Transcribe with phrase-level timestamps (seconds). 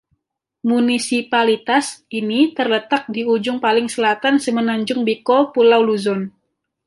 [0.69, 1.87] Munisipalitas
[2.19, 6.21] ini terletak di ujung paling selatan Semenanjung Bicol Pulau Luzon.